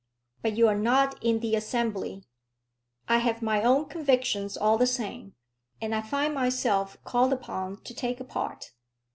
"But 0.41 0.57
you're 0.57 0.73
not 0.73 1.23
in 1.23 1.41
the 1.41 1.55
Assembly." 1.55 2.23
"I 3.07 3.19
have 3.19 3.43
my 3.43 3.61
own 3.61 3.85
convictions 3.85 4.57
all 4.57 4.75
the 4.75 4.87
same, 4.87 5.35
and 5.79 5.93
I 5.93 6.01
find 6.01 6.33
myself 6.33 6.97
called 7.03 7.31
upon 7.31 7.83
to 7.83 7.93
take 7.93 8.19
a 8.19 8.25
part." 8.25 8.71